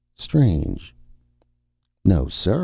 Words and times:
"Strange...." 0.15 0.93
"No, 2.03 2.27
sir. 2.27 2.59